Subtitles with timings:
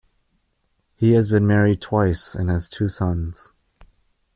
[0.95, 3.51] He has been married twice and has two sons.